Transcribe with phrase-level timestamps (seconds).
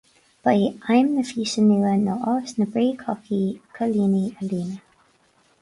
[0.43, 3.43] Ba é aidhm na físe nua ná áit na bréagshochaí
[3.75, 4.85] coilíní a líonadh